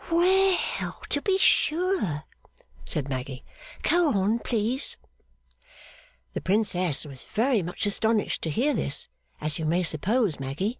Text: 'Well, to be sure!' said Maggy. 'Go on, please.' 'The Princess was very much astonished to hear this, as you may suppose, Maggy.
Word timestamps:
'Well, 0.09 0.97
to 1.09 1.21
be 1.21 1.37
sure!' 1.37 2.23
said 2.85 3.07
Maggy. 3.07 3.43
'Go 3.83 4.09
on, 4.15 4.39
please.' 4.39 4.97
'The 6.33 6.41
Princess 6.41 7.05
was 7.05 7.23
very 7.25 7.61
much 7.61 7.85
astonished 7.85 8.41
to 8.41 8.49
hear 8.49 8.73
this, 8.73 9.07
as 9.39 9.59
you 9.59 9.65
may 9.65 9.83
suppose, 9.83 10.39
Maggy. 10.39 10.69